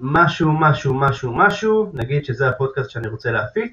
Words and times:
משהו 0.00 0.52
משהו 0.52 0.94
משהו 0.94 1.34
משהו, 1.34 1.90
נגיד 1.94 2.24
שזה 2.24 2.48
הפודקאסט 2.48 2.90
שאני 2.90 3.08
רוצה 3.08 3.30
להפיץ. 3.30 3.72